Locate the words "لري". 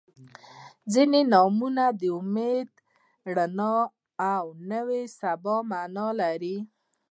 6.21-6.57